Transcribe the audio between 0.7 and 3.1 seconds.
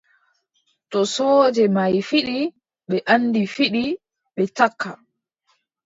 To sooje mahi fiɗi, ɓe